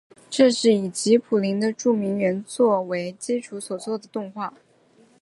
[0.31, 4.51] 这是以吉卜林的著名原作为基础所做的动画。